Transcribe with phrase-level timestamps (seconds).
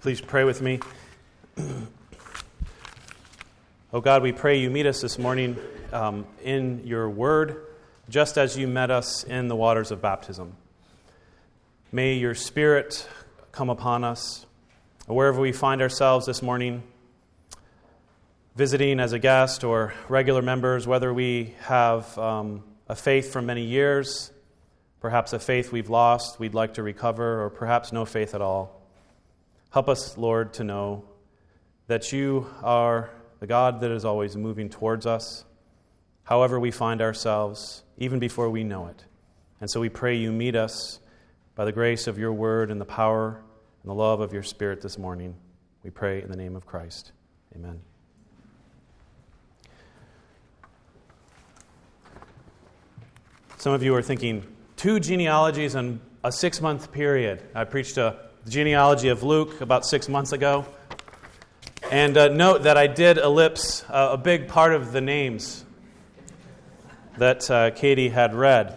[0.00, 0.78] Please pray with me.
[3.92, 5.56] oh God, we pray you meet us this morning
[5.92, 7.66] um, in your word,
[8.08, 10.52] just as you met us in the waters of baptism.
[11.90, 13.08] May your spirit
[13.50, 14.46] come upon us
[15.06, 16.84] wherever we find ourselves this morning,
[18.54, 23.64] visiting as a guest or regular members, whether we have um, a faith from many
[23.64, 24.30] years,
[25.00, 28.77] perhaps a faith we've lost, we'd like to recover, or perhaps no faith at all.
[29.70, 31.04] Help us, Lord, to know
[31.88, 35.44] that you are the God that is always moving towards us,
[36.24, 39.04] however we find ourselves, even before we know it.
[39.60, 41.00] And so we pray you meet us
[41.54, 43.42] by the grace of your word and the power
[43.82, 45.34] and the love of your Spirit this morning.
[45.82, 47.12] We pray in the name of Christ.
[47.54, 47.80] Amen.
[53.58, 57.42] Some of you are thinking, two genealogies in a six month period.
[57.54, 60.64] I preached a the genealogy of Luke about six months ago.
[61.90, 65.66] And uh, note that I did ellipse uh, a big part of the names
[67.18, 68.74] that uh, Katie had read.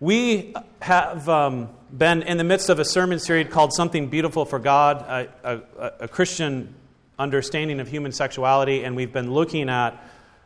[0.00, 4.58] We have um, been in the midst of a sermon series called Something Beautiful for
[4.58, 6.74] God, a, a, a Christian
[7.18, 9.98] understanding of human sexuality, and we've been looking at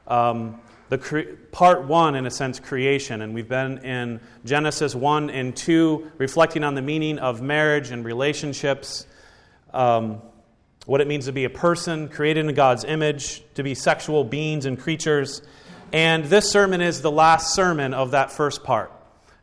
[0.06, 0.60] um,
[0.92, 1.20] the cre-
[1.52, 3.22] part one, in a sense, creation.
[3.22, 8.04] And we've been in Genesis 1 and 2, reflecting on the meaning of marriage and
[8.04, 9.06] relationships,
[9.72, 10.20] um,
[10.84, 14.66] what it means to be a person created in God's image, to be sexual beings
[14.66, 15.40] and creatures.
[15.94, 18.92] And this sermon is the last sermon of that first part.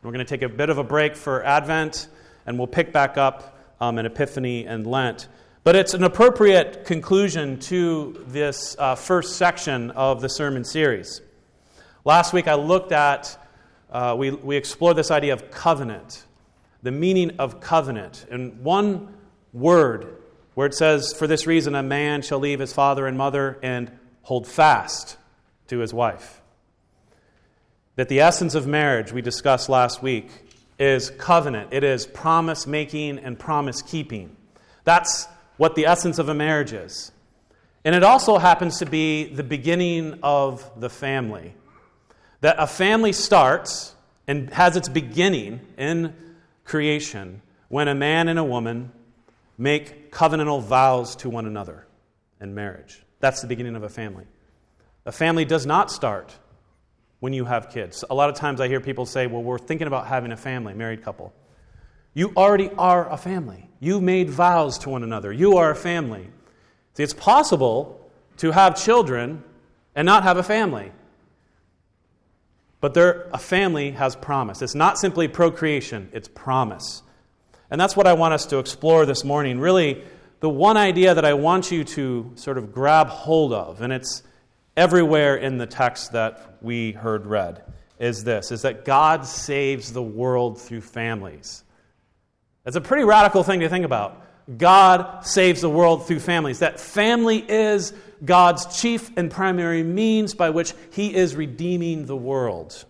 [0.04, 2.06] We're going to take a bit of a break for Advent,
[2.46, 5.26] and we'll pick back up um, in Epiphany and Lent.
[5.64, 11.22] But it's an appropriate conclusion to this uh, first section of the sermon series.
[12.04, 13.36] Last week I looked at,
[13.90, 16.24] uh, we, we explored this idea of covenant,
[16.82, 18.24] the meaning of covenant.
[18.30, 19.12] And one
[19.52, 20.16] word
[20.54, 23.90] where it says, For this reason a man shall leave his father and mother and
[24.22, 25.18] hold fast
[25.68, 26.40] to his wife.
[27.96, 30.30] That the essence of marriage we discussed last week
[30.78, 34.34] is covenant, it is promise making and promise keeping.
[34.84, 35.26] That's
[35.58, 37.12] what the essence of a marriage is.
[37.84, 41.54] And it also happens to be the beginning of the family
[42.40, 43.94] that a family starts
[44.26, 46.14] and has its beginning in
[46.64, 48.92] creation when a man and a woman
[49.58, 51.86] make covenantal vows to one another
[52.40, 53.02] in marriage.
[53.20, 54.24] That's the beginning of a family.
[55.06, 56.34] A family does not start
[57.20, 58.04] when you have kids.
[58.08, 60.74] A lot of times I hear people say, well, we're thinking about having a family,
[60.74, 61.32] married couple.
[62.14, 63.68] You already are a family.
[63.78, 65.32] You made vows to one another.
[65.32, 66.28] You are a family.
[66.94, 69.44] See, it's possible to have children
[69.94, 70.92] and not have a family.
[72.80, 74.62] But a family has promise.
[74.62, 77.02] It's not simply procreation, it's promise.
[77.70, 79.60] And that's what I want us to explore this morning.
[79.60, 80.02] Really,
[80.40, 84.22] the one idea that I want you to sort of grab hold of, and it's
[84.76, 87.62] everywhere in the text that we heard read,
[87.98, 91.62] is this is that God saves the world through families.
[92.64, 94.24] That's a pretty radical thing to think about.
[94.56, 96.60] God saves the world through families.
[96.60, 97.92] That family is
[98.24, 102.84] God's chief and primary means by which He is redeeming the world.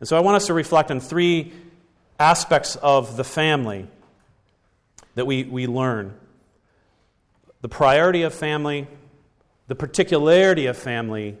[0.00, 1.52] And so I want us to reflect on three
[2.18, 3.88] aspects of the family
[5.14, 6.14] that we, we learn
[7.62, 8.86] the priority of family,
[9.66, 11.36] the particularity of family,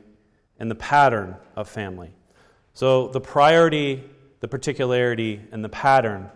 [0.58, 2.10] and the pattern of family.
[2.72, 4.02] So the priority,
[4.40, 6.30] the particularity, and the pattern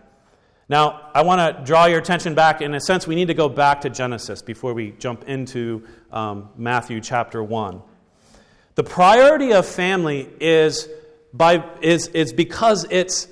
[0.71, 2.61] now, I want to draw your attention back.
[2.61, 6.47] In a sense, we need to go back to Genesis before we jump into um,
[6.55, 7.81] Matthew chapter 1.
[8.75, 10.87] The priority of family is,
[11.33, 13.27] by, is, is because it's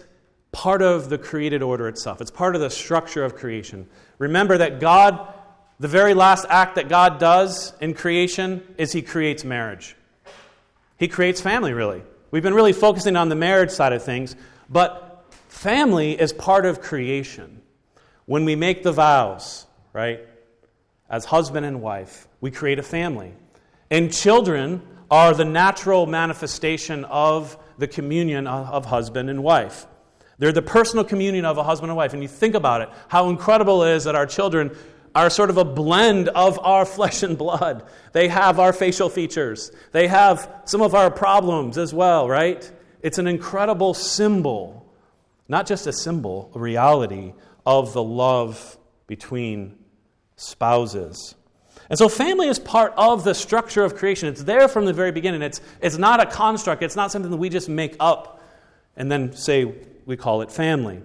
[0.52, 3.88] part of the created order itself, it's part of the structure of creation.
[4.18, 5.34] Remember that God,
[5.80, 9.96] the very last act that God does in creation is He creates marriage.
[10.98, 12.04] He creates family, really.
[12.32, 14.36] We've been really focusing on the marriage side of things,
[14.70, 15.09] but
[15.50, 17.62] Family is part of creation.
[18.26, 20.22] When we make the vows, right,
[21.10, 23.34] as husband and wife, we create a family.
[23.90, 29.88] And children are the natural manifestation of the communion of husband and wife.
[30.38, 32.14] They're the personal communion of a husband and wife.
[32.14, 34.78] And you think about it, how incredible it is that our children
[35.16, 37.88] are sort of a blend of our flesh and blood.
[38.14, 42.72] They have our facial features, they have some of our problems as well, right?
[43.02, 44.80] It's an incredible symbol
[45.50, 47.34] not just a symbol, a reality
[47.66, 49.76] of the love between
[50.38, 51.36] spouses.
[51.90, 54.30] And so, family is part of the structure of creation.
[54.30, 55.42] It's there from the very beginning.
[55.42, 58.42] It's, it's not a construct, it's not something that we just make up
[58.96, 59.74] and then say
[60.06, 61.02] we call it family.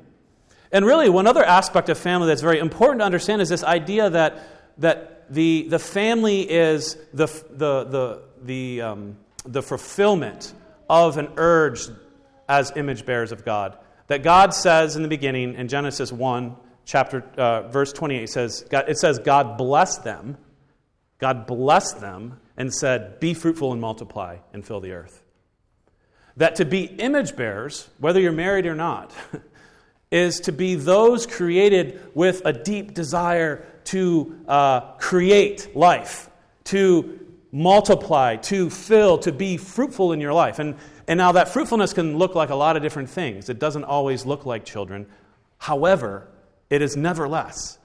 [0.70, 4.10] And really, one other aspect of family that's very important to understand is this idea
[4.10, 4.42] that,
[4.78, 9.16] that the, the family is the, the, the, the, um,
[9.46, 10.52] the fulfillment
[10.90, 11.88] of an urge
[12.48, 13.78] as image bearers of God.
[14.06, 18.84] That God says in the beginning, in Genesis 1, chapter, uh, verse 28, says, God,
[18.88, 20.36] it says, God blessed them.
[21.18, 25.22] God blessed them and said, Be fruitful and multiply and fill the earth.
[26.36, 29.12] That to be image bearers, whether you're married or not,
[30.10, 36.28] is to be those created with a deep desire to uh, create life,
[36.64, 37.20] to
[37.52, 40.58] multiply, to fill, to be fruitful in your life.
[40.58, 43.48] And, and now that fruitfulness can look like a lot of different things.
[43.48, 45.06] It doesn't always look like children.
[45.58, 46.28] However,
[46.70, 47.78] it is never less.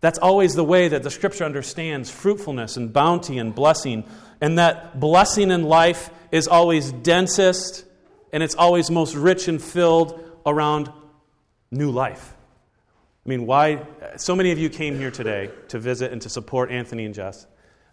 [0.00, 4.04] That's always the way that the scripture understands fruitfulness and bounty and blessing.
[4.40, 7.84] And that blessing in life is always densest
[8.32, 10.90] and it's always most rich and filled around
[11.70, 12.34] new life.
[13.26, 13.86] I mean, why?
[14.16, 17.46] So many of you came here today to visit and to support Anthony and Jess,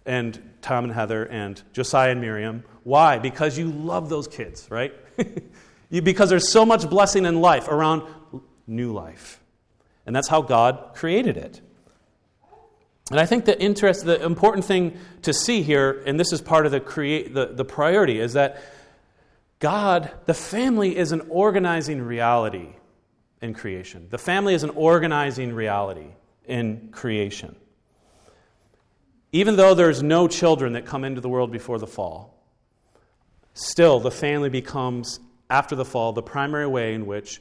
[0.08, 2.64] and Tom and Heather, and Josiah and Miriam.
[2.84, 3.20] Why?
[3.20, 4.94] Because you love those kids, right?
[5.90, 8.04] you, because there's so much blessing in life around
[8.66, 9.40] new life.
[10.06, 11.62] And that's how God created it.
[13.12, 16.66] And I think the interest, the important thing to see here, and this is part
[16.66, 18.62] of the create the, the priority, is that
[19.60, 22.70] God, the family is an organizing reality
[23.42, 24.08] in creation.
[24.10, 26.10] The family is an organizing reality
[26.46, 27.56] in creation.
[29.38, 32.44] Even though there's no children that come into the world before the fall,
[33.54, 37.40] still the family becomes, after the fall, the primary way in which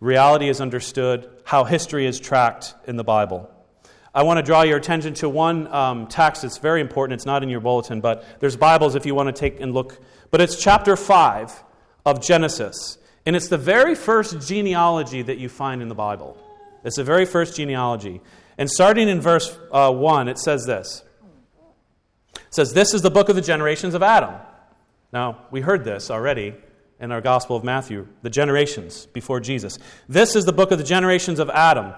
[0.00, 3.50] reality is understood, how history is tracked in the Bible.
[4.14, 7.14] I want to draw your attention to one um, text that's very important.
[7.14, 9.98] It's not in your bulletin, but there's Bibles if you want to take and look
[10.30, 11.64] but it's chapter 5
[12.04, 12.98] of Genesis.
[13.24, 16.36] And it's the very first genealogy that you find in the Bible.
[16.84, 18.20] It's the very first genealogy.
[18.58, 21.02] And starting in verse uh, 1, it says this
[22.50, 24.34] says, This is the book of the generations of Adam.
[25.12, 26.54] Now, we heard this already
[27.00, 29.78] in our Gospel of Matthew, the generations before Jesus.
[30.08, 31.94] This is the book of the generations of Adam.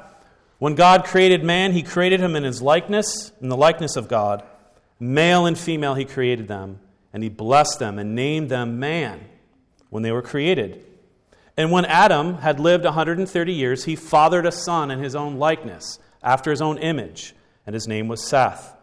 [0.58, 4.44] When God created man, he created him in his likeness, in the likeness of God.
[5.00, 6.78] Male and female, he created them
[7.12, 9.20] and he blessed them and named them man
[9.90, 10.84] when they were created.
[11.56, 15.99] And when Adam had lived 130 years, he fathered a son in his own likeness,
[16.22, 17.34] after his own image,
[17.66, 18.75] and his name was Seth.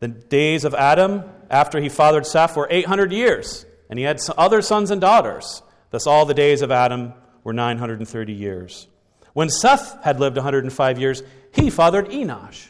[0.00, 4.62] The days of Adam after he fathered Seth were 800 years, and he had other
[4.62, 5.62] sons and daughters.
[5.90, 7.14] Thus, all the days of Adam
[7.44, 8.88] were 930 years.
[9.32, 12.68] When Seth had lived 105 years, he fathered Enosh.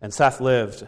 [0.00, 0.86] And Seth lived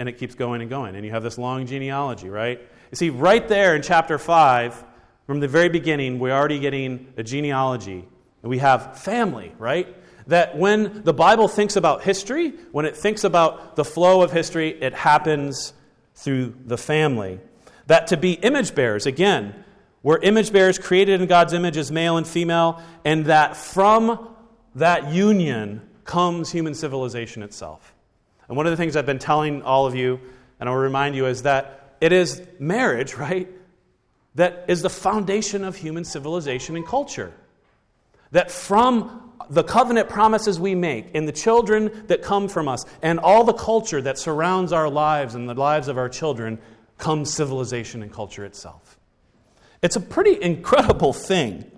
[0.00, 0.96] and it keeps going and going.
[0.96, 2.58] And you have this long genealogy, right?
[2.90, 4.84] You see, right there in chapter 5,
[5.26, 8.08] from the very beginning, we're already getting a genealogy.
[8.42, 9.94] And we have family, right?
[10.30, 14.68] That when the Bible thinks about history, when it thinks about the flow of history,
[14.70, 15.72] it happens
[16.14, 17.40] through the family.
[17.88, 19.64] That to be image bearers, again,
[20.04, 24.28] we're image bearers created in God's image as male and female, and that from
[24.76, 27.92] that union comes human civilization itself.
[28.46, 30.20] And one of the things I've been telling all of you,
[30.60, 33.48] and I'll remind you, is that it is marriage, right,
[34.36, 37.34] that is the foundation of human civilization and culture.
[38.32, 43.18] That from the covenant promises we make and the children that come from us and
[43.18, 46.58] all the culture that surrounds our lives and the lives of our children
[46.98, 48.98] comes civilization and culture itself.
[49.82, 51.68] It's a pretty incredible thing.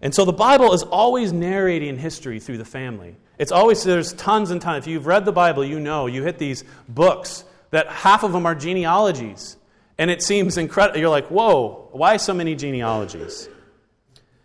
[0.00, 3.16] And so the Bible is always narrating history through the family.
[3.38, 4.84] It's always, there's tons and tons.
[4.84, 8.46] If you've read the Bible, you know, you hit these books that half of them
[8.46, 9.56] are genealogies.
[9.96, 10.98] And it seems incredible.
[10.98, 13.48] You're like, whoa, why so many genealogies?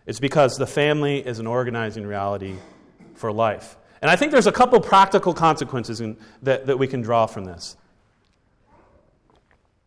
[0.09, 2.55] It's because the family is an organizing reality
[3.13, 3.77] for life.
[4.01, 7.45] And I think there's a couple practical consequences in, that, that we can draw from
[7.45, 7.77] this.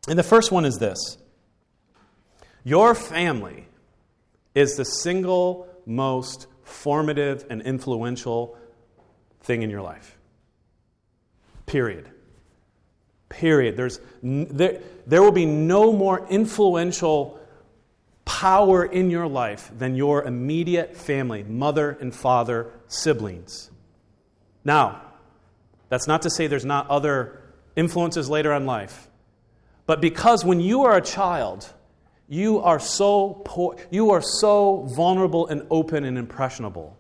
[0.09, 1.19] And the first one is this
[2.63, 3.67] Your family
[4.55, 8.57] is the single most formative and influential
[9.41, 10.17] thing in your life.
[11.67, 12.09] Period.
[13.29, 13.77] Period.
[13.77, 17.41] There's, there, there will be no more influential
[18.25, 23.71] power in your life than your immediate family mother and father, siblings.
[24.65, 25.03] Now,
[25.89, 27.43] that's not to say there's not other
[27.77, 29.09] influences later in life.
[29.87, 31.71] But because when you are a child,
[32.29, 36.97] you are so poor, you are so vulnerable and open and impressionable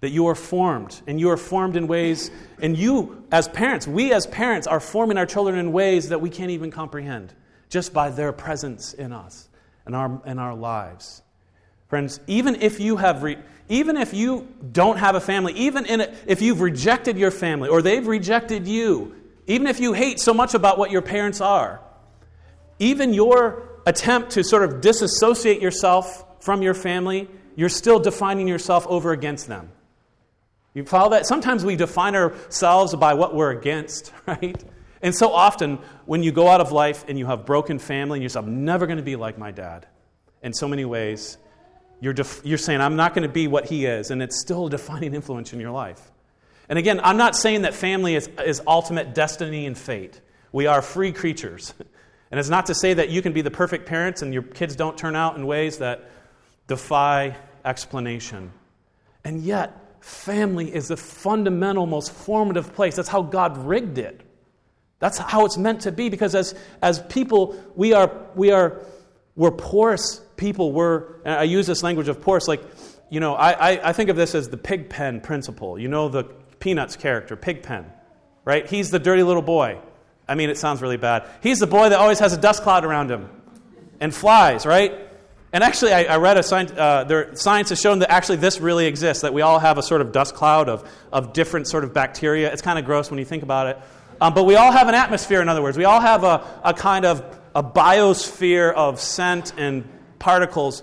[0.00, 2.30] that you are formed and you are formed in ways
[2.60, 6.28] and you as parents we as parents are forming our children in ways that we
[6.28, 7.32] can't even comprehend
[7.70, 9.48] just by their presence in us
[9.86, 11.22] and our, in our lives
[11.88, 13.38] Friends, even if you have re-
[13.68, 17.82] even if you don't have a family, even a, if you've rejected your family or
[17.82, 19.14] they've rejected you,
[19.46, 21.80] even if you hate so much about what your parents are,
[22.78, 28.86] even your attempt to sort of disassociate yourself from your family, you're still defining yourself
[28.88, 29.70] over against them.
[30.74, 31.26] You follow that?
[31.26, 34.62] Sometimes we define ourselves by what we're against, right?
[35.02, 38.22] And so often, when you go out of life and you have broken family and
[38.22, 39.86] you say, I'm never going to be like my dad,
[40.42, 41.38] in so many ways,
[42.00, 44.66] you're, def- you're saying, I'm not going to be what he is, and it's still
[44.66, 46.12] a defining influence in your life.
[46.68, 50.20] And again, I'm not saying that family is, is ultimate destiny and fate.
[50.52, 51.74] We are free creatures.
[52.30, 54.74] And it's not to say that you can be the perfect parents and your kids
[54.74, 56.10] don't turn out in ways that
[56.66, 58.52] defy explanation.
[59.22, 62.96] And yet, family is the fundamental, most formative place.
[62.96, 64.22] That's how God rigged it.
[64.98, 68.80] That's how it's meant to be because as, as people, we are, we are
[69.36, 70.72] we're porous people.
[70.72, 72.62] We're, I use this language of porous, like,
[73.10, 75.78] you know, I, I, I think of this as the pig pen principle.
[75.78, 76.24] You know the
[76.58, 77.84] Peanuts character, Pigpen,
[78.44, 78.68] right?
[78.68, 79.78] He's the dirty little boy.
[80.26, 81.28] I mean, it sounds really bad.
[81.42, 83.28] He's the boy that always has a dust cloud around him
[84.00, 84.92] and flies, right?
[85.52, 88.60] And actually, I, I read a science, uh, there, science has shown that actually this
[88.60, 91.84] really exists, that we all have a sort of dust cloud of, of different sort
[91.84, 92.52] of bacteria.
[92.52, 93.78] It's kind of gross when you think about it.
[94.20, 95.76] Um, but we all have an atmosphere, in other words.
[95.76, 99.84] We all have a, a kind of a biosphere of scent and
[100.18, 100.82] particles.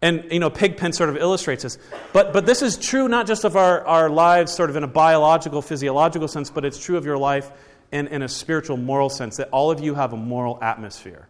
[0.00, 1.78] And, you know, Pigpen sort of illustrates this.
[2.12, 4.88] But, but this is true not just of our, our lives sort of in a
[4.88, 7.50] biological, physiological sense, but it's true of your life
[7.90, 11.28] in, in a spiritual, moral sense, that all of you have a moral atmosphere.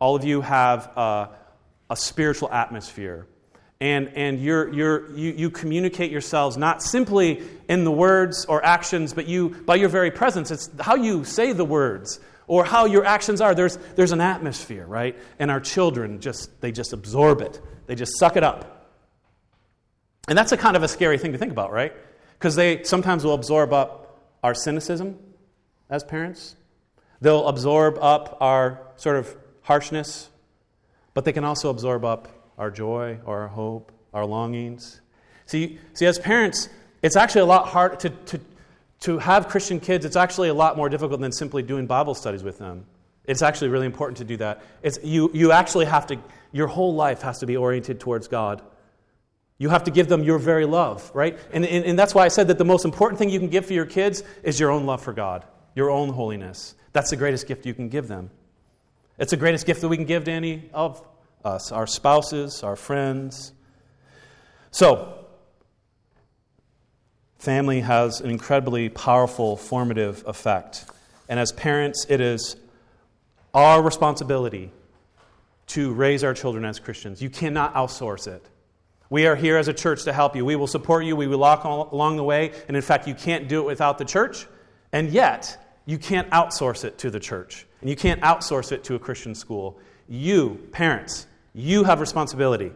[0.00, 1.30] All of you have a,
[1.90, 3.26] a spiritual atmosphere.
[3.80, 9.12] And, and you're, you're, you, you communicate yourselves not simply in the words or actions,
[9.12, 10.50] but you, by your very presence.
[10.50, 12.18] It's how you say the words,
[12.48, 13.54] or how your actions are.
[13.54, 15.16] There's, there's an atmosphere, right?
[15.38, 17.60] And our children just, they just absorb it.
[17.86, 18.90] They just suck it up.
[20.28, 21.92] And that's a kind of a scary thing to think about, right?
[22.38, 25.18] Because they sometimes will absorb up our cynicism
[25.88, 26.56] as parents.
[27.20, 30.30] They'll absorb up our sort of harshness,
[31.14, 35.00] but they can also absorb up our joy or our hope, our longings.
[35.46, 36.68] See, see as parents,
[37.02, 38.40] it's actually a lot hard to, to,
[39.00, 42.42] to have Christian kids, it's actually a lot more difficult than simply doing Bible studies
[42.42, 42.84] with them.
[43.24, 44.62] It's actually really important to do that.
[44.82, 46.18] It's, you, you actually have to,
[46.50, 48.62] your whole life has to be oriented towards God.
[49.58, 51.38] You have to give them your very love, right?
[51.52, 53.66] And, and, and that's why I said that the most important thing you can give
[53.66, 56.74] for your kids is your own love for God, your own holiness.
[56.92, 58.30] That's the greatest gift you can give them.
[59.18, 61.04] It's the greatest gift that we can give to any of
[61.44, 63.52] us, our spouses, our friends.
[64.70, 65.24] So,
[67.38, 70.84] family has an incredibly powerful formative effect.
[71.28, 72.56] And as parents, it is
[73.54, 74.70] our responsibility
[75.68, 77.20] to raise our children as Christians.
[77.20, 78.44] You cannot outsource it.
[79.10, 80.44] We are here as a church to help you.
[80.44, 81.16] We will support you.
[81.16, 82.52] We will walk along the way.
[82.68, 84.46] And in fact, you can't do it without the church.
[84.92, 87.66] And yet, you can't outsource it to the church.
[87.80, 89.78] And you can't outsource it to a Christian school.
[90.08, 92.72] You, parents, you have responsibility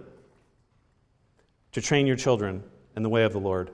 [1.72, 2.62] to train your children
[2.94, 3.70] in the way of the Lord.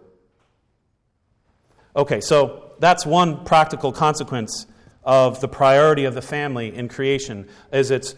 [1.96, 4.66] Okay, so that's one practical consequence
[5.02, 8.14] of the priority of the family in creation is its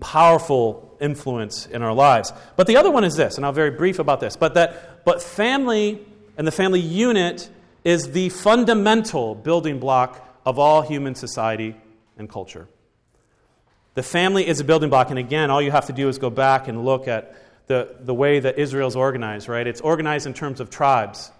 [0.00, 2.32] powerful influence in our lives.
[2.56, 5.22] But the other one is this, and I'll very brief about this, but that but
[5.22, 6.06] family
[6.36, 7.50] and the family unit
[7.84, 11.76] is the fundamental building block of all human society
[12.18, 12.68] and culture.
[13.94, 16.30] The family is a building block, and again, all you have to do is go
[16.30, 17.34] back and look at
[17.66, 19.66] the, the way that Israel is organized, right?
[19.66, 21.30] It's organized in terms of tribes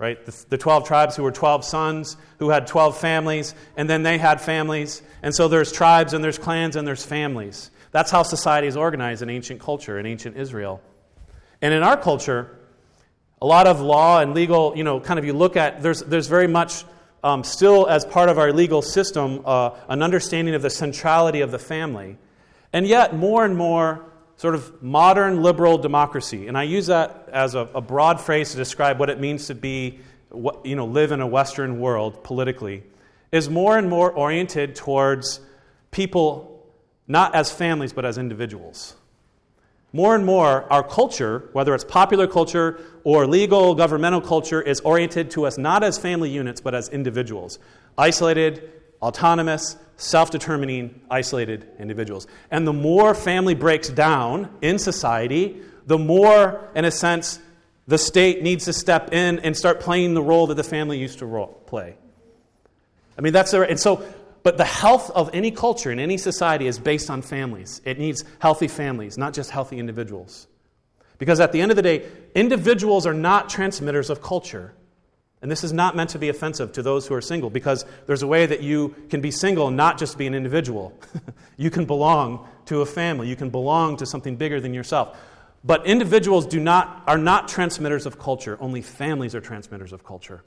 [0.00, 0.24] right?
[0.24, 4.16] The, the 12 tribes who were 12 sons, who had 12 families, and then they
[4.16, 5.02] had families.
[5.22, 7.70] And so there's tribes and there's clans and there's families.
[7.92, 10.80] That's how society is organized in ancient culture, in ancient Israel.
[11.60, 12.58] And in our culture,
[13.42, 16.28] a lot of law and legal, you know, kind of you look at, there's, there's
[16.28, 16.84] very much
[17.22, 21.50] um, still as part of our legal system uh, an understanding of the centrality of
[21.50, 22.16] the family.
[22.72, 24.04] And yet, more and more,
[24.36, 26.46] sort of modern liberal democracy.
[26.46, 29.54] And I use that as a, a, broad phrase to describe what it means to
[29.54, 30.00] be,
[30.64, 32.82] you know, live in a Western world politically,
[33.32, 35.40] is more and more oriented towards
[35.90, 36.66] people
[37.06, 38.94] not as families but as individuals.
[39.92, 45.30] More and more, our culture, whether it's popular culture or legal governmental culture, is oriented
[45.32, 47.58] to us not as family units but as individuals,
[47.98, 48.70] isolated,
[49.02, 52.26] autonomous, self determining, isolated individuals.
[52.50, 57.40] And the more family breaks down in society, the more, in a sense,
[57.88, 61.18] the state needs to step in and start playing the role that the family used
[61.18, 61.96] to role, play.
[63.18, 64.04] I mean, that's, and so,
[64.42, 67.80] but the health of any culture in any society is based on families.
[67.84, 70.46] It needs healthy families, not just healthy individuals.
[71.18, 74.72] Because at the end of the day, individuals are not transmitters of culture.
[75.42, 78.22] And this is not meant to be offensive to those who are single because there's
[78.22, 80.92] a way that you can be single and not just be an individual.
[81.56, 85.18] you can belong to a family, you can belong to something bigger than yourself.
[85.64, 90.42] But individuals do not, are not transmitters of culture, only families are transmitters of culture.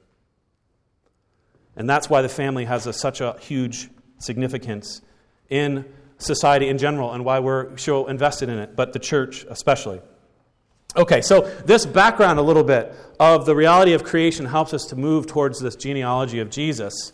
[1.75, 3.89] And that's why the family has a, such a huge
[4.19, 5.01] significance
[5.49, 5.85] in
[6.17, 10.01] society in general and why we're so invested in it, but the church especially.
[10.95, 14.95] Okay, so this background a little bit of the reality of creation helps us to
[14.95, 17.13] move towards this genealogy of Jesus.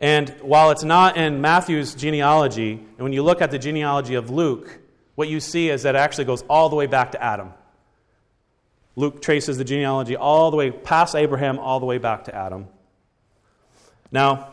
[0.00, 4.30] And while it's not in Matthew's genealogy, and when you look at the genealogy of
[4.30, 4.78] Luke,
[5.14, 7.52] what you see is that it actually goes all the way back to Adam.
[8.94, 12.68] Luke traces the genealogy all the way past Abraham, all the way back to Adam.
[14.16, 14.48] Now,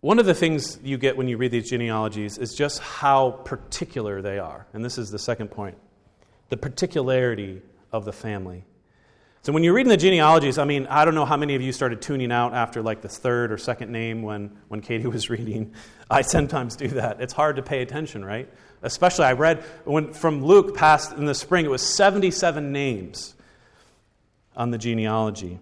[0.00, 4.22] one of the things you get when you read these genealogies is just how particular
[4.22, 4.66] they are.
[4.72, 5.76] And this is the second point
[6.48, 7.60] the particularity
[7.92, 8.64] of the family.
[9.42, 11.70] So when you're reading the genealogies, I mean, I don't know how many of you
[11.70, 15.74] started tuning out after like the third or second name when, when Katie was reading.
[16.10, 17.20] I sometimes do that.
[17.20, 18.48] It's hard to pay attention, right?
[18.80, 23.34] Especially, I read when, from Luke past in the spring, it was 77 names
[24.56, 25.60] on the genealogy.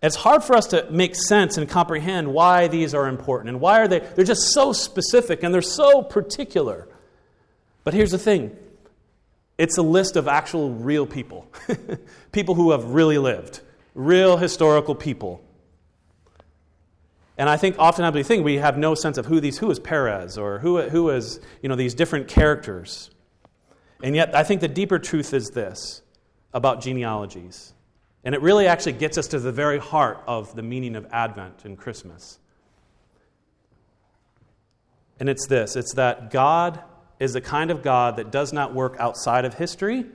[0.00, 3.80] It's hard for us to make sense and comprehend why these are important and why
[3.80, 6.88] are they they're just so specific and they're so particular.
[7.82, 8.56] But here's the thing.
[9.56, 11.50] It's a list of actual real people.
[12.32, 13.60] people who have really lived,
[13.94, 15.42] real historical people.
[17.36, 19.80] And I think oftentimes we think we have no sense of who these who is
[19.80, 23.10] Perez or who who is, you know, these different characters.
[24.00, 26.02] And yet I think the deeper truth is this
[26.54, 27.72] about genealogies
[28.24, 31.64] and it really actually gets us to the very heart of the meaning of Advent
[31.64, 32.38] and Christmas.
[35.20, 36.82] And it's this it's that God
[37.18, 40.06] is the kind of God that does not work outside of history,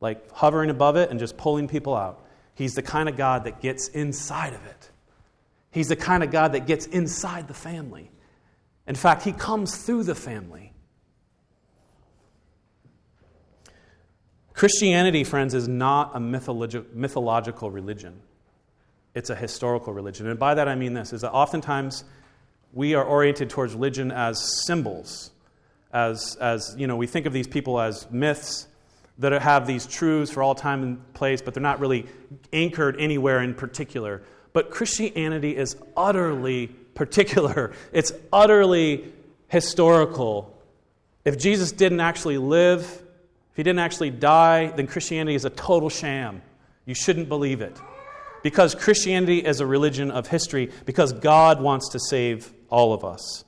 [0.00, 2.24] like hovering above it and just pulling people out.
[2.54, 4.90] He's the kind of God that gets inside of it.
[5.70, 8.10] He's the kind of God that gets inside the family.
[8.86, 10.73] In fact, He comes through the family.
[14.54, 18.20] Christianity, friends, is not a mythological religion.
[19.14, 20.28] It's a historical religion.
[20.28, 22.04] And by that I mean this is that oftentimes
[22.72, 25.30] we are oriented towards religion as symbols.
[25.92, 28.66] As, as you know, we think of these people as myths
[29.18, 32.06] that have these truths for all time and place, but they're not really
[32.52, 34.22] anchored anywhere in particular.
[34.52, 39.12] But Christianity is utterly particular, it's utterly
[39.48, 40.56] historical.
[41.24, 43.03] If Jesus didn't actually live,
[43.54, 46.42] if he didn't actually die, then Christianity is a total sham.
[46.86, 47.80] You shouldn't believe it.
[48.42, 53.44] Because Christianity is a religion of history, because God wants to save all of us.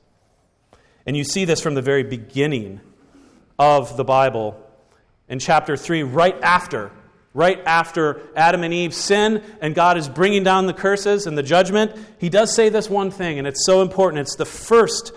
[1.06, 2.80] And you see this from the very beginning
[3.58, 4.56] of the Bible
[5.28, 6.92] in chapter 3, right after.
[7.34, 11.42] Right after Adam and Eve sin and God is bringing down the curses and the
[11.42, 14.20] judgment, he does say this one thing, and it's so important.
[14.20, 15.12] It's the first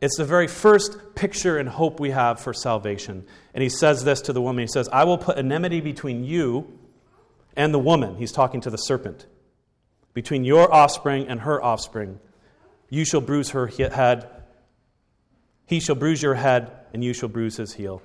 [0.00, 3.26] it's the very first picture and hope we have for salvation.
[3.52, 6.78] And he says this to the woman He says, I will put enmity between you
[7.56, 8.16] and the woman.
[8.16, 9.26] He's talking to the serpent.
[10.14, 12.18] Between your offspring and her offspring.
[12.88, 14.28] You shall bruise her head.
[15.66, 18.02] He shall bruise your head, and you shall bruise his heel.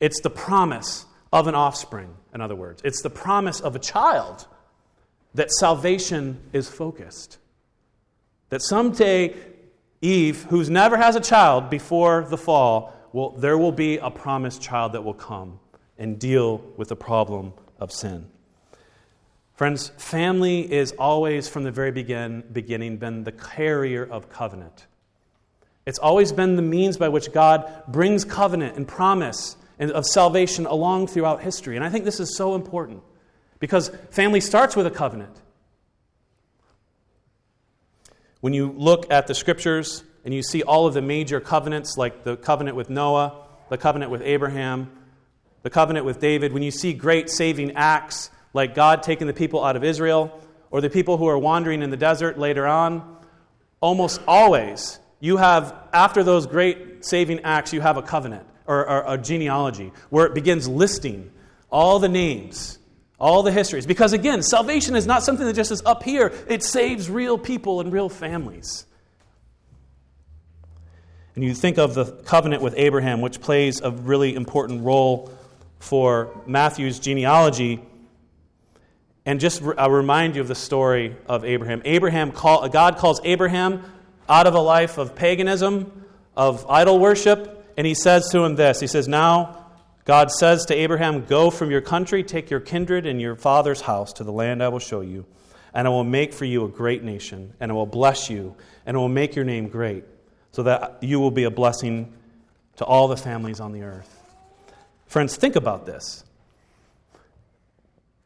[0.00, 2.82] It's the promise of an offspring, in other words.
[2.84, 4.48] It's the promise of a child
[5.34, 7.38] that salvation is focused.
[8.48, 9.36] That someday
[10.04, 14.60] Eve, who's never has a child before the fall, well, there will be a promised
[14.60, 15.58] child that will come
[15.98, 18.26] and deal with the problem of sin.
[19.54, 24.86] Friends, family is always, from the very begin, beginning, been the carrier of covenant.
[25.86, 30.66] It's always been the means by which God brings covenant and promise and of salvation
[30.66, 31.76] along throughout history.
[31.76, 33.02] And I think this is so important
[33.58, 35.40] because family starts with a covenant.
[38.44, 42.24] When you look at the scriptures and you see all of the major covenants, like
[42.24, 44.92] the covenant with Noah, the covenant with Abraham,
[45.62, 49.64] the covenant with David, when you see great saving acts like God taking the people
[49.64, 50.38] out of Israel,
[50.70, 53.16] or the people who are wandering in the desert later on,
[53.80, 59.04] almost always you have, after those great saving acts, you have a covenant or, or
[59.06, 61.32] a genealogy where it begins listing
[61.70, 62.78] all the names
[63.18, 63.86] all the histories.
[63.86, 67.80] Because again, salvation is not something that just is up here, it saves real people
[67.80, 68.86] and real families.
[71.34, 75.32] And you think of the covenant with Abraham, which plays a really important role
[75.80, 77.82] for Matthew's genealogy.
[79.26, 81.82] And just I'll remind you of the story of Abraham.
[81.84, 83.82] Abraham call, God calls Abraham
[84.28, 86.04] out of a life of paganism,
[86.36, 89.63] of idol worship, and he says to him this He says, Now
[90.04, 94.12] God says to Abraham, Go from your country, take your kindred and your father's house
[94.14, 95.24] to the land I will show you,
[95.72, 98.96] and I will make for you a great nation, and I will bless you, and
[98.96, 100.04] I will make your name great,
[100.52, 102.12] so that you will be a blessing
[102.76, 104.22] to all the families on the earth.
[105.06, 106.24] Friends, think about this.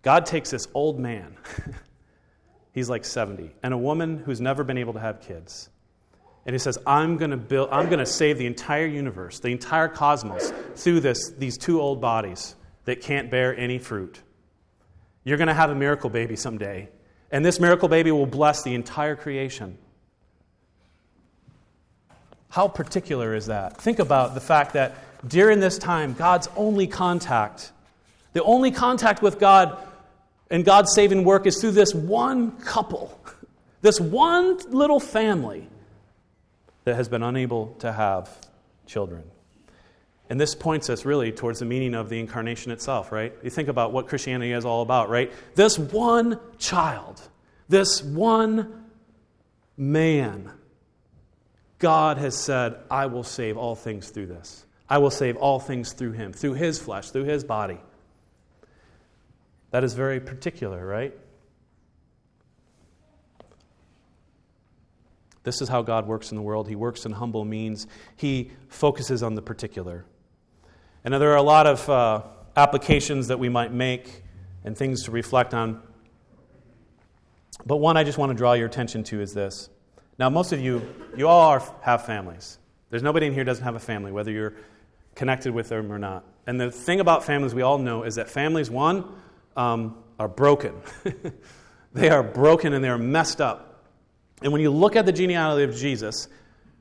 [0.03, 1.37] God takes this old man,
[2.73, 5.69] he's like 70, and a woman who's never been able to have kids.
[6.49, 9.51] And he says, I'm going to build, I'm going to save the entire universe, the
[9.51, 12.55] entire cosmos, through this, these two old bodies
[12.87, 14.23] that can't bear any fruit.
[15.25, 16.89] You're going to have a miracle baby someday.
[17.31, 19.77] And this miracle baby will bless the entire creation.
[22.49, 23.77] How particular is that?
[23.77, 24.95] Think about the fact that
[25.29, 27.73] during this time, God's only contact,
[28.33, 29.77] the only contact with God
[30.51, 33.21] and God's saving work is through this one couple,
[33.83, 35.69] this one little family
[36.89, 38.31] that has been unable to have
[38.87, 39.23] children.
[40.31, 43.35] And this points us really towards the meaning of the incarnation itself, right?
[43.43, 45.31] You think about what Christianity is all about, right?
[45.55, 47.21] This one child,
[47.69, 48.87] this one
[49.77, 50.51] man,
[51.79, 54.65] God has said, I will save all things through this.
[54.89, 57.81] I will save all things through him, through his flesh, through his body.
[59.73, 61.15] That is very particular, right?
[65.45, 66.69] This is how God works in the world.
[66.69, 70.05] He works in humble means, He focuses on the particular.
[71.05, 72.23] And now there are a lot of uh,
[72.57, 74.25] applications that we might make
[74.65, 75.83] and things to reflect on.
[77.65, 79.71] But one I just want to draw your attention to is this.
[80.19, 80.83] Now, most of you,
[81.17, 82.59] you all are, have families.
[82.91, 84.55] There's nobody in here doesn't have a family, whether you're
[85.15, 86.25] connected with them or not.
[86.47, 89.05] And the thing about families we all know is that families, one,
[89.57, 90.75] um, are broken.
[91.93, 93.68] they are broken and they are messed up.
[94.43, 96.29] And when you look at the genealogy of Jesus,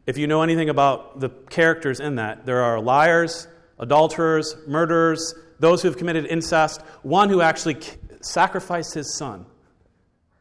[0.06, 3.48] if you know anything about the characters in that, there are liars,
[3.80, 7.78] adulterers, murderers, those who have committed incest, one who actually
[8.22, 9.46] sacrificed his son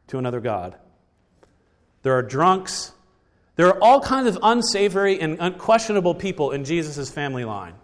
[0.08, 0.76] to another God.
[2.02, 2.92] There are drunks.
[3.56, 7.74] There are all kinds of unsavory and unquestionable people in Jesus' family line.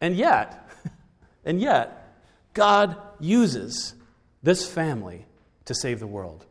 [0.00, 0.68] And yet,
[1.44, 2.14] and yet,
[2.54, 3.94] God uses
[4.42, 5.26] this family
[5.64, 6.46] to save the world.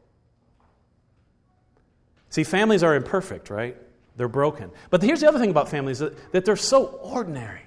[2.29, 3.77] See, families are imperfect, right?
[4.17, 4.71] They're broken.
[4.89, 7.61] But here's the other thing about families that, that they're so ordinary.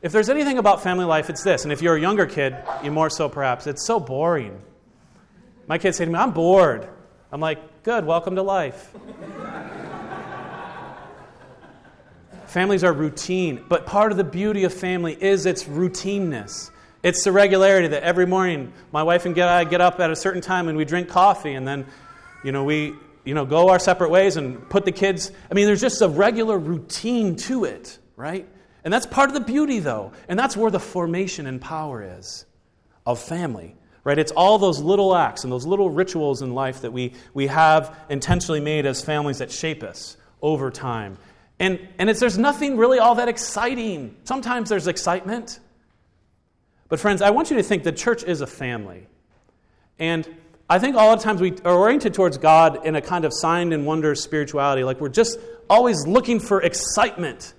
[0.00, 1.62] If there's anything about family life, it's this.
[1.62, 4.60] And if you're a younger kid, you more so perhaps, it's so boring.
[5.68, 6.88] My kids say to me, I'm bored.
[7.30, 8.92] I'm like, good, welcome to life.
[12.46, 16.70] Families are routine, but part of the beauty of family is its routineness.
[17.02, 20.42] It's the regularity that every morning my wife and I get up at a certain
[20.42, 21.86] time and we drink coffee, and then,
[22.44, 22.94] you know, we
[23.24, 25.30] you know, go our separate ways and put the kids.
[25.50, 28.48] I mean, there's just a regular routine to it, right?
[28.84, 30.12] And that's part of the beauty, though.
[30.28, 32.46] And that's where the formation and power is
[33.06, 34.18] of family, right?
[34.18, 37.96] It's all those little acts and those little rituals in life that we, we have
[38.08, 41.16] intentionally made as families that shape us over time.
[41.60, 44.16] And, and it's, there's nothing really all that exciting.
[44.24, 45.60] Sometimes there's excitement.
[46.88, 49.06] But, friends, I want you to think the church is a family.
[49.98, 50.28] And
[50.68, 53.32] I think a lot of times we are oriented towards God in a kind of
[53.34, 54.84] sign and wonder spirituality.
[54.84, 57.54] Like we're just always looking for excitement.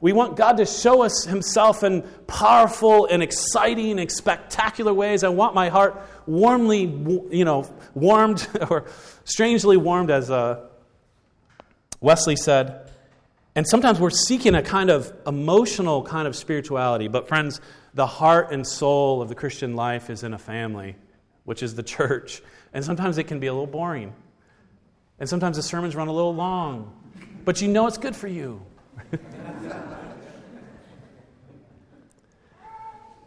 [0.00, 5.22] We want God to show us Himself in powerful and exciting and spectacular ways.
[5.22, 6.80] I want my heart warmly,
[7.30, 8.86] you know, warmed or
[9.24, 10.66] strangely warmed, as uh,
[12.00, 12.90] Wesley said.
[13.54, 17.06] And sometimes we're seeking a kind of emotional kind of spirituality.
[17.06, 17.60] But, friends,
[17.94, 20.96] the heart and soul of the Christian life is in a family
[21.44, 22.42] which is the church.
[22.72, 24.14] And sometimes it can be a little boring.
[25.18, 26.92] And sometimes the sermons run a little long.
[27.44, 28.62] But you know it's good for you.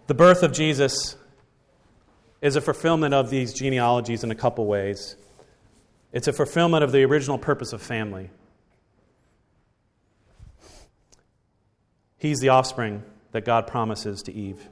[0.08, 1.16] the birth of Jesus
[2.42, 5.16] is a fulfillment of these genealogies in a couple ways.
[6.12, 8.30] It's a fulfillment of the original purpose of family.
[12.18, 14.70] He's the offspring that God promises to Eve.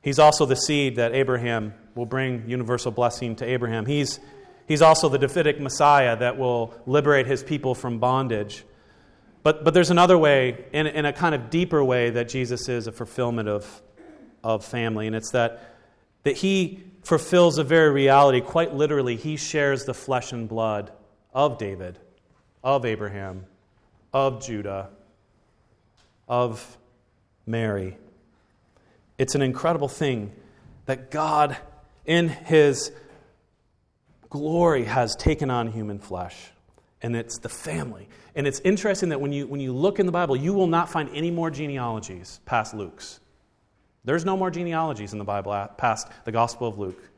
[0.00, 3.86] He's also the seed that Abraham will bring universal blessing to Abraham.
[3.86, 4.20] He's,
[4.66, 8.64] he's also the Davidic Messiah that will liberate his people from bondage.
[9.42, 12.86] But, but there's another way, in, in a kind of deeper way, that Jesus is
[12.86, 13.82] a fulfillment of,
[14.44, 15.76] of family, and it's that,
[16.22, 18.40] that he fulfills a very reality.
[18.40, 20.92] Quite literally, he shares the flesh and blood
[21.34, 21.98] of David,
[22.62, 23.46] of Abraham,
[24.12, 24.90] of Judah,
[26.28, 26.78] of
[27.44, 27.98] Mary.
[29.18, 30.32] It's an incredible thing
[30.86, 31.56] that God,
[32.06, 32.92] in His
[34.30, 36.36] glory, has taken on human flesh.
[37.02, 38.08] and it's the family.
[38.34, 40.88] And it's interesting that when you, when you look in the Bible, you will not
[40.88, 43.20] find any more genealogies past Luke's.
[44.04, 47.10] There's no more genealogies in the Bible uh, past the Gospel of Luke.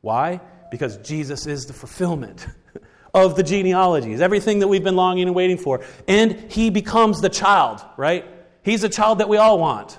[0.00, 0.40] Why?
[0.70, 2.46] Because Jesus is the fulfillment
[3.14, 5.84] of the genealogies, everything that we've been longing and waiting for.
[6.08, 8.24] And he becomes the child, right?
[8.62, 9.98] He's a child that we all want.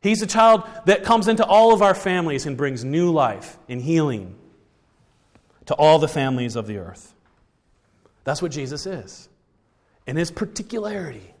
[0.00, 3.80] He's a child that comes into all of our families and brings new life and
[3.80, 4.36] healing
[5.66, 7.14] to all the families of the earth.
[8.24, 9.28] That's what Jesus is.
[10.06, 11.34] And his particularity.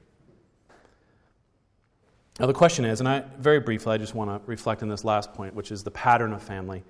[2.40, 5.04] Now, the question is, and I, very briefly, I just want to reflect on this
[5.04, 6.84] last point, which is the pattern of family.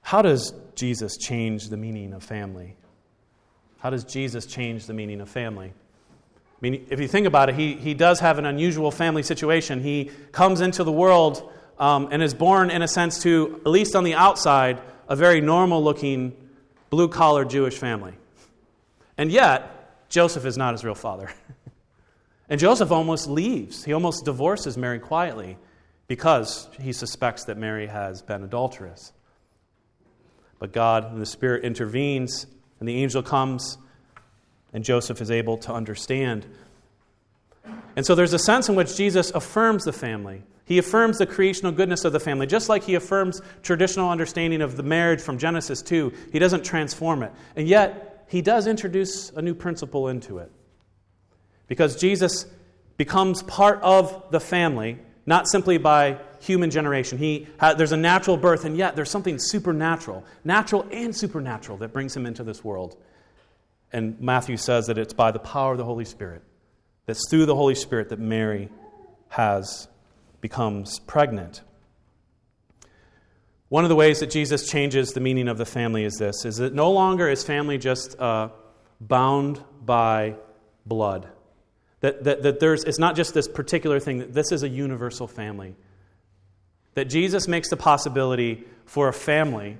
[0.00, 2.76] How does Jesus change the meaning of family?
[3.78, 5.72] How does Jesus change the meaning of family?
[6.64, 9.82] I mean, if you think about it, he, he does have an unusual family situation.
[9.82, 13.94] He comes into the world um, and is born, in a sense, to, at least
[13.94, 16.34] on the outside, a very normal looking,
[16.88, 18.14] blue collar Jewish family.
[19.18, 21.30] And yet, Joseph is not his real father.
[22.48, 23.84] and Joseph almost leaves.
[23.84, 25.58] He almost divorces Mary quietly
[26.06, 29.12] because he suspects that Mary has been adulterous.
[30.58, 32.46] But God and the Spirit intervenes,
[32.80, 33.76] and the angel comes,
[34.74, 36.44] and Joseph is able to understand.
[37.96, 40.42] And so there's a sense in which Jesus affirms the family.
[40.66, 44.76] He affirms the creational goodness of the family, just like he affirms traditional understanding of
[44.76, 46.12] the marriage from Genesis 2.
[46.32, 47.32] He doesn't transform it.
[47.54, 50.50] And yet, he does introduce a new principle into it.
[51.68, 52.46] Because Jesus
[52.96, 57.18] becomes part of the family, not simply by human generation.
[57.18, 62.16] He there's a natural birth, and yet there's something supernatural, natural and supernatural, that brings
[62.16, 62.96] him into this world.
[63.92, 66.42] And Matthew says that it's by the power of the Holy Spirit,
[67.06, 68.70] that's through the Holy Spirit that Mary
[69.28, 69.88] has
[70.40, 71.62] becomes pregnant.
[73.68, 76.56] One of the ways that Jesus changes the meaning of the family is this: is
[76.56, 78.50] that no longer is family just uh,
[79.00, 80.36] bound by
[80.86, 81.28] blood.
[82.00, 85.26] That, that, that there's, it's not just this particular thing, that this is a universal
[85.26, 85.74] family.
[86.94, 89.78] That Jesus makes the possibility for a family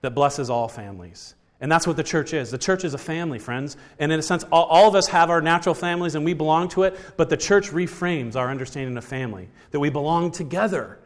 [0.00, 1.34] that blesses all families.
[1.62, 2.50] And that's what the church is.
[2.50, 3.76] The church is a family, friends.
[4.00, 6.68] And in a sense, all, all, of us have our natural families and we belong
[6.70, 10.98] to it, but the church reframes our understanding of family, that we belong together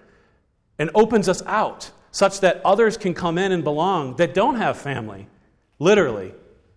[0.79, 4.79] and opens us out such that others can come in and belong that don't have
[4.79, 5.29] family,
[5.79, 6.33] literally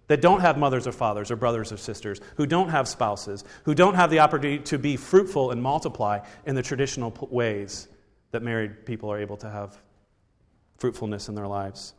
[0.07, 3.73] that don't have mothers or fathers or brothers or sisters, who don't have spouses, who
[3.73, 7.87] don't have the opportunity to be fruitful and multiply in the traditional ways
[8.31, 9.77] that married people are able to have
[10.79, 11.93] fruitfulness in their lives.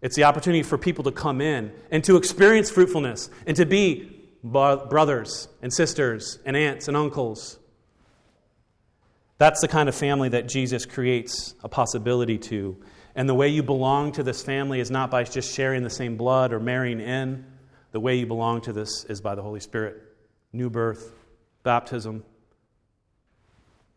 [0.00, 4.28] It's the opportunity for people to come in and to experience fruitfulness and to be
[4.42, 7.58] brothers and sisters and aunts and uncles.
[9.38, 12.76] That's the kind of family that Jesus creates a possibility to
[13.18, 16.16] and the way you belong to this family is not by just sharing the same
[16.16, 17.44] blood or marrying in.
[17.90, 20.00] The way you belong to this is by the Holy Spirit.
[20.52, 21.12] New birth,
[21.64, 22.22] baptism,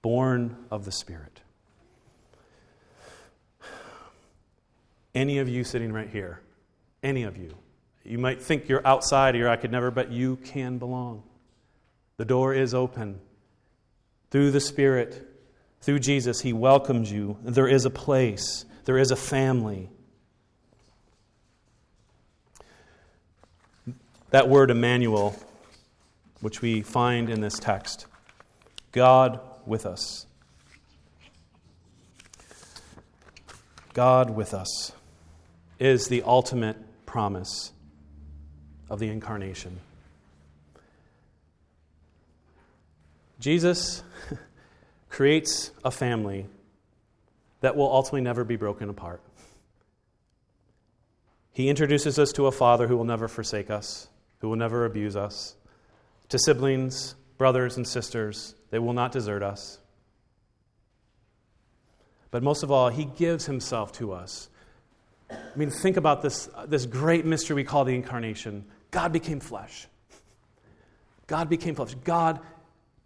[0.02, 1.41] born of the Spirit.
[5.14, 6.42] Any of you sitting right here,
[7.04, 7.56] any of you,
[8.04, 11.24] you might think you're outside or I could never, but you can belong.
[12.18, 13.20] The door is open.
[14.30, 15.28] Through the Spirit,
[15.82, 17.38] through Jesus, He welcomes you.
[17.44, 18.66] There is a place.
[18.86, 19.90] There is a family.
[24.30, 25.36] That word Emmanuel,
[26.40, 28.06] which we find in this text,
[28.94, 30.26] God with us.
[33.94, 34.94] God with us
[35.82, 37.72] is the ultimate promise
[38.88, 39.80] of the incarnation.
[43.40, 44.04] Jesus
[45.10, 46.46] creates a family
[47.62, 49.22] that will ultimately never be broken apart.
[51.52, 55.16] He introduces us to a father who will never forsake us, who will never abuse
[55.16, 55.56] us,
[56.30, 58.54] to siblings, brothers, and sisters.
[58.70, 59.80] They will not desert us.
[62.30, 64.48] But most of all, he gives himself to us.
[65.32, 68.66] I mean, think about this, this great mystery we call the incarnation.
[68.92, 69.88] God became flesh.
[71.28, 71.96] God became flesh.
[72.04, 72.40] God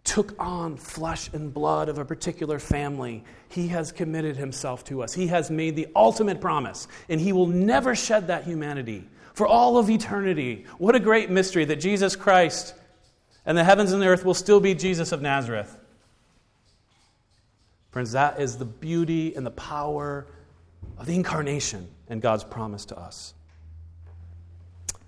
[0.04, 3.24] took on flesh and blood of a particular family.
[3.48, 5.12] He has committed himself to us.
[5.12, 9.78] He has made the ultimate promise, and he will never shed that humanity for all
[9.78, 10.64] of eternity.
[10.78, 12.74] What a great mystery that Jesus Christ
[13.44, 15.76] and the heavens and the earth will still be Jesus of Nazareth.
[17.90, 20.26] Friends, that is the beauty and the power
[20.98, 23.34] of the incarnation and God's promise to us.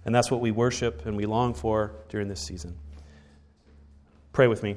[0.04, 2.76] And that's what we worship and we long for during this season.
[4.32, 4.76] Pray with me.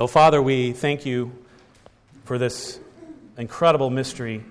[0.00, 1.32] Oh, Father, we thank you
[2.24, 2.80] for this
[3.36, 4.44] incredible mystery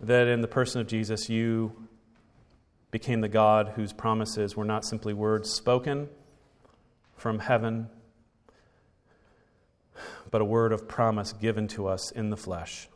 [0.00, 1.72] that in the person of Jesus, you
[2.90, 6.08] became the God whose promises were not simply words spoken
[7.16, 7.88] from heaven,
[10.30, 12.88] but a word of promise given to us in the flesh,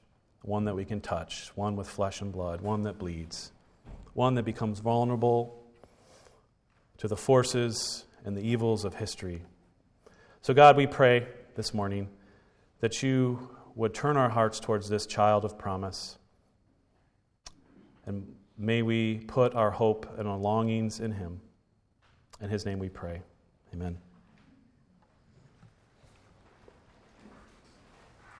[0.43, 3.53] one that we can touch, one with flesh and blood, one that bleeds,
[4.13, 5.63] one that becomes vulnerable
[6.99, 9.43] to the forces and the evils of history.
[10.43, 12.09] So, God, we pray this morning
[12.81, 16.19] that you would turn our hearts towards this child of promise.
[18.07, 21.41] And may we put our hope and our longings in him.
[22.41, 23.23] In his name we pray.
[23.75, 23.99] Amen.